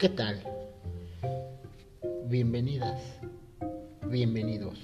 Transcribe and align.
¿Qué 0.00 0.08
tal? 0.08 0.40
Bienvenidas, 2.24 3.02
bienvenidos, 4.08 4.78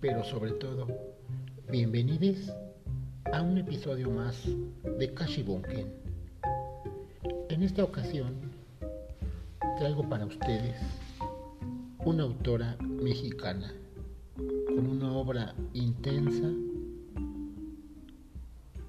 pero 0.00 0.24
sobre 0.24 0.52
todo, 0.52 0.86
bienvenidos 1.70 2.50
a 3.30 3.42
un 3.42 3.58
episodio 3.58 4.08
más 4.08 4.48
de 4.98 5.12
Kashibunken. 5.12 5.92
En 7.50 7.62
esta 7.62 7.84
ocasión 7.84 8.32
traigo 9.78 10.08
para 10.08 10.24
ustedes 10.24 10.80
una 12.06 12.22
autora 12.22 12.78
mexicana 12.80 13.74
con 14.68 14.88
una 14.88 15.12
obra 15.12 15.54
intensa 15.74 16.48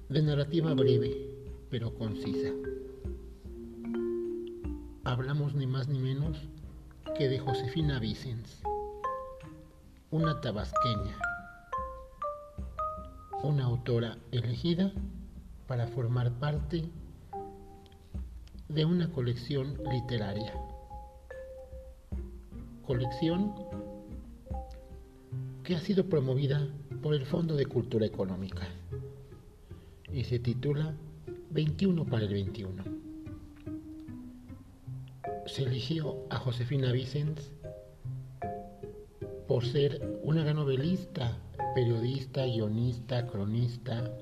de 0.08 0.22
narrativa 0.22 0.72
breve 0.72 1.28
pero 1.68 1.92
concisa. 1.92 2.54
Hablamos 5.10 5.56
ni 5.56 5.66
más 5.66 5.88
ni 5.88 5.98
menos 5.98 6.38
que 7.18 7.28
de 7.28 7.40
Josefina 7.40 7.98
Vicens, 7.98 8.62
una 10.12 10.40
tabasqueña, 10.40 11.18
una 13.42 13.64
autora 13.64 14.18
elegida 14.30 14.92
para 15.66 15.88
formar 15.88 16.30
parte 16.38 16.88
de 18.68 18.84
una 18.84 19.10
colección 19.10 19.76
literaria. 19.90 20.54
Colección 22.86 23.52
que 25.64 25.74
ha 25.74 25.80
sido 25.80 26.08
promovida 26.08 26.68
por 27.02 27.14
el 27.14 27.26
Fondo 27.26 27.56
de 27.56 27.66
Cultura 27.66 28.06
Económica 28.06 28.68
y 30.12 30.22
se 30.22 30.38
titula 30.38 30.94
21 31.50 32.04
para 32.04 32.26
el 32.26 32.32
21. 32.32 33.09
Se 35.50 35.64
eligió 35.64 36.16
a 36.30 36.36
Josefina 36.36 36.92
Vicens 36.92 37.50
por 39.48 39.64
ser 39.64 40.20
una 40.22 40.44
gran 40.44 40.54
novelista, 40.54 41.36
periodista, 41.74 42.44
guionista, 42.44 43.26
cronista. 43.26 44.16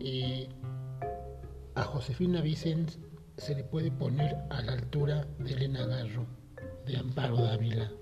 Y 0.00 0.48
a 1.74 1.82
Josefina 1.82 2.40
Vicens 2.40 2.98
se 3.36 3.54
le 3.54 3.62
puede 3.62 3.90
poner 3.90 4.34
a 4.48 4.62
la 4.62 4.72
altura 4.72 5.26
de 5.38 5.52
Elena 5.52 5.84
Garro, 5.84 6.24
de 6.86 6.96
Amparo 6.96 7.36
Dávila, 7.36 7.92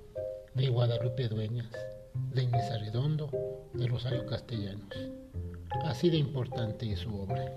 de 0.55 0.69
Guadalupe 0.69 1.27
Dueñas, 1.27 1.73
de 2.33 2.45
Inés 2.45 2.71
Arredondo, 2.71 3.29
de 3.73 3.89
Rosario 3.89 4.25
Castellanos. 4.27 4.95
Así 5.83 6.11
de 6.11 6.19
importante 6.19 6.93
es 6.93 7.01
su 7.01 7.13
obra. 7.13 7.53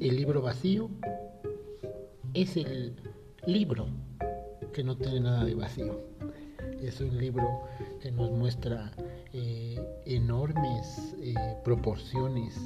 El 0.00 0.16
libro 0.16 0.40
vacío 0.40 0.88
es 2.32 2.56
el 2.56 2.94
libro 3.44 3.86
que 4.72 4.82
no 4.82 4.96
tiene 4.96 5.20
nada 5.20 5.44
de 5.44 5.54
vacío. 5.54 6.00
Es 6.80 7.02
un 7.02 7.18
libro 7.18 7.60
que 8.00 8.10
nos 8.10 8.30
muestra 8.30 8.92
eh, 9.34 9.78
enormes 10.06 11.14
eh, 11.20 11.34
proporciones 11.64 12.58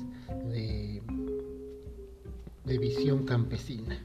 de, 0.49 1.03
de 2.67 2.79
visión 2.79 3.25
campesina. 3.25 4.01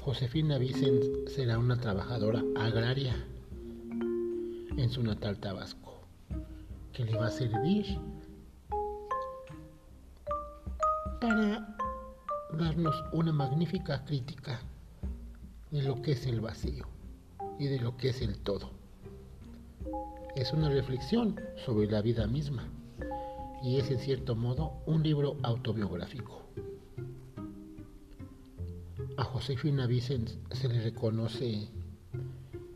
Josefina 0.00 0.56
Vicens 0.56 1.06
será 1.26 1.58
una 1.58 1.78
trabajadora 1.78 2.42
agraria 2.56 3.14
en 4.78 4.88
su 4.88 5.02
natal 5.02 5.38
Tabasco, 5.38 5.98
que 6.94 7.04
le 7.04 7.14
va 7.14 7.26
a 7.26 7.30
servir 7.30 7.98
para 11.24 11.74
darnos 12.52 13.02
una 13.12 13.32
magnífica 13.32 14.04
crítica 14.04 14.60
de 15.70 15.80
lo 15.80 16.02
que 16.02 16.12
es 16.12 16.26
el 16.26 16.42
vacío 16.42 16.86
y 17.58 17.64
de 17.64 17.80
lo 17.80 17.96
que 17.96 18.10
es 18.10 18.20
el 18.20 18.36
todo. 18.40 18.72
Es 20.36 20.52
una 20.52 20.68
reflexión 20.68 21.40
sobre 21.64 21.90
la 21.90 22.02
vida 22.02 22.26
misma 22.26 22.68
y 23.62 23.78
es 23.78 23.90
en 23.90 24.00
cierto 24.00 24.36
modo 24.36 24.82
un 24.84 25.02
libro 25.02 25.38
autobiográfico. 25.42 26.42
A 29.16 29.24
Josefina 29.24 29.86
Vicens 29.86 30.36
se 30.50 30.68
le 30.68 30.82
reconoce 30.82 31.70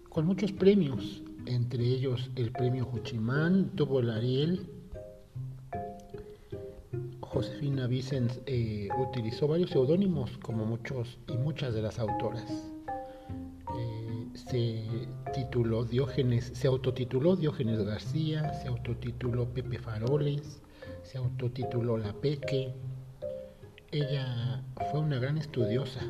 con 0.08 0.24
muchos 0.24 0.52
premios 0.52 1.22
entre 1.44 1.84
ellos 1.84 2.30
el 2.36 2.50
premio 2.50 2.86
Juchimán, 2.86 3.72
tuvo 3.76 4.00
el 4.00 4.08
Ariel. 4.08 4.77
Josefina 7.30 7.86
Vicens 7.86 8.40
eh, 8.46 8.88
utilizó 8.98 9.48
varios 9.48 9.70
seudónimos 9.70 10.38
como 10.38 10.64
muchos 10.64 11.18
y 11.28 11.36
muchas 11.36 11.74
de 11.74 11.82
las 11.82 11.98
autoras. 11.98 12.72
Eh, 13.76 14.26
se 14.32 14.82
tituló 15.34 15.84
Diógenes, 15.84 16.50
se 16.54 16.68
autotituló 16.68 17.36
Diógenes 17.36 17.84
García, 17.84 18.54
se 18.54 18.68
autotituló 18.68 19.46
Pepe 19.52 19.78
Faroles, 19.78 20.62
se 21.02 21.18
autotituló 21.18 21.98
La 21.98 22.14
Peque. 22.14 22.72
Ella 23.90 24.62
fue 24.90 25.00
una 25.00 25.18
gran 25.18 25.36
estudiosa 25.36 26.00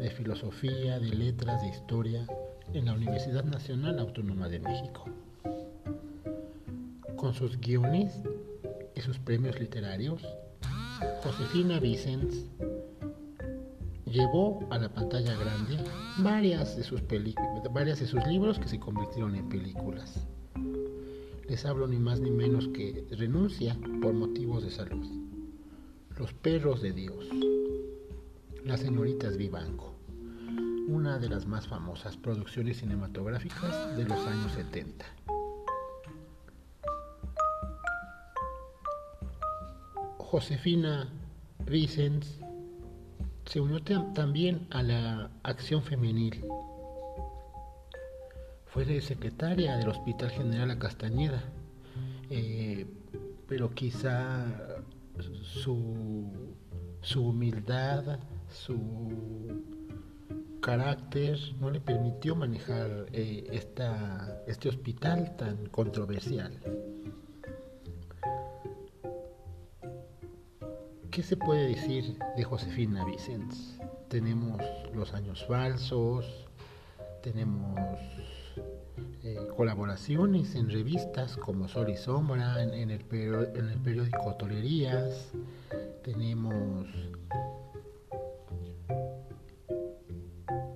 de 0.00 0.10
filosofía, 0.10 1.00
de 1.00 1.08
letras, 1.08 1.60
de 1.60 1.70
historia, 1.70 2.24
en 2.72 2.84
la 2.84 2.92
Universidad 2.92 3.42
Nacional 3.42 3.98
Autónoma 3.98 4.48
de 4.48 4.60
México. 4.60 5.06
Con 7.16 7.34
sus 7.34 7.58
guiones 7.58 8.22
y 8.94 9.00
sus 9.00 9.18
premios 9.18 9.58
literarios, 9.58 10.22
Josefina 11.22 11.78
Vicens 11.78 12.46
llevó 14.04 14.66
a 14.70 14.78
la 14.78 14.92
pantalla 14.92 15.36
grande 15.36 15.76
varias 16.18 16.76
de 16.76 16.82
sus, 16.82 17.02
varias 17.72 18.00
de 18.00 18.06
sus 18.06 18.26
libros 18.26 18.58
que 18.58 18.68
se 18.68 18.80
convirtieron 18.80 19.34
en 19.34 19.48
películas. 19.48 20.26
Les 21.48 21.64
hablo 21.64 21.86
ni 21.86 21.98
más 21.98 22.20
ni 22.20 22.30
menos 22.30 22.68
que 22.68 23.06
Renuncia 23.10 23.76
por 24.02 24.12
motivos 24.12 24.62
de 24.64 24.70
salud, 24.70 25.06
Los 26.16 26.32
perros 26.32 26.82
de 26.82 26.92
Dios, 26.92 27.28
Las 28.64 28.80
señoritas 28.80 29.36
Vivanco, 29.36 29.94
una 30.88 31.18
de 31.18 31.28
las 31.28 31.46
más 31.46 31.68
famosas 31.68 32.16
producciones 32.16 32.78
cinematográficas 32.78 33.96
de 33.96 34.04
los 34.04 34.18
años 34.26 34.52
70. 34.52 35.04
Josefina 40.30 41.08
Vicens 41.64 42.38
se 43.46 43.62
unió 43.62 43.80
también 44.12 44.66
a 44.68 44.82
la 44.82 45.30
acción 45.42 45.82
femenil. 45.82 46.44
Fue 48.66 49.00
secretaria 49.00 49.78
del 49.78 49.88
Hospital 49.88 50.30
General 50.30 50.70
a 50.70 50.78
Castañeda, 50.78 51.42
eh, 52.28 52.86
pero 53.48 53.70
quizá 53.74 54.44
su, 55.42 56.30
su 57.00 57.26
humildad, 57.26 58.18
su 58.50 59.64
carácter 60.60 61.38
no 61.58 61.70
le 61.70 61.80
permitió 61.80 62.36
manejar 62.36 63.06
eh, 63.14 63.46
esta, 63.50 64.42
este 64.46 64.68
hospital 64.68 65.36
tan 65.38 65.68
controversial. 65.68 66.52
¿Qué 71.18 71.24
se 71.24 71.36
puede 71.36 71.70
decir 71.70 72.16
de 72.36 72.44
Josefina 72.44 73.04
Vicens? 73.04 73.76
Tenemos 74.06 74.62
los 74.94 75.14
años 75.14 75.44
falsos, 75.46 76.46
tenemos 77.24 77.76
eh, 79.24 79.36
colaboraciones 79.56 80.54
en 80.54 80.70
revistas 80.70 81.36
como 81.36 81.66
Sol 81.66 81.88
y 81.90 81.96
Sombra, 81.96 82.62
en, 82.62 82.72
el, 82.72 83.04
en 83.10 83.68
el 83.68 83.80
periódico 83.80 84.36
Tolerías, 84.36 85.32
tenemos 86.04 86.86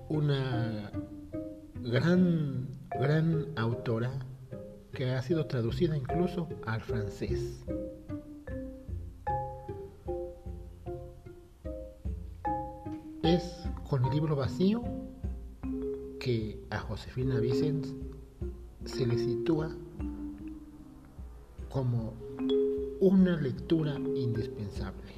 una 0.09 0.91
gran, 1.75 2.67
gran 2.99 3.45
autora 3.55 4.11
que 4.91 5.11
ha 5.11 5.21
sido 5.21 5.45
traducida 5.45 5.95
incluso 5.95 6.49
al 6.65 6.81
francés. 6.81 7.63
Es 13.23 13.63
con 13.89 14.03
el 14.03 14.11
libro 14.11 14.35
vacío 14.35 14.83
que 16.19 16.59
a 16.69 16.79
Josefina 16.79 17.39
Vicens 17.39 17.93
se 18.83 19.07
le 19.07 19.17
sitúa 19.17 19.71
como 21.69 22.15
una 22.99 23.37
lectura 23.37 23.95
indispensable, 24.13 25.13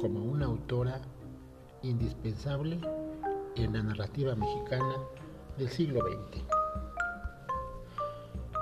como 0.00 0.24
una 0.24 0.46
autora 0.46 1.02
indispensable 1.82 2.80
en 3.56 3.74
la 3.74 3.82
narrativa 3.82 4.34
mexicana 4.34 4.96
del 5.58 5.68
siglo 5.68 6.00
XX. 6.00 6.42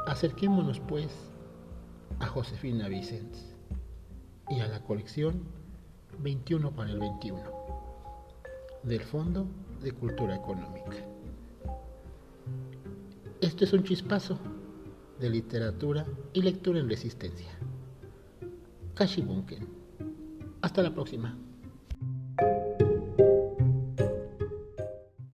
Acerquémonos 0.09 0.81
pues 0.81 1.31
a 2.19 2.27
Josefina 2.27 2.89
Vicens. 2.89 3.55
y 4.49 4.59
a 4.59 4.67
la 4.67 4.83
colección 4.83 5.43
21 6.19 6.73
para 6.73 6.91
el 6.91 6.99
21 6.99 7.66
del 8.87 9.01
Fondo 9.01 9.47
de 9.83 9.93
Cultura 9.93 10.37
Económica. 10.37 10.97
Esto 13.41 13.65
es 13.65 13.73
un 13.73 13.83
chispazo 13.83 14.39
de 15.19 15.29
literatura 15.29 16.07
y 16.33 16.43
lectura 16.43 16.79
en 16.79 16.89
resistencia. 16.89 17.51
Kashi 18.95 19.23
Bunken. 19.23 19.67
Hasta 20.63 20.83
la 20.83 20.95
próxima. 20.95 21.37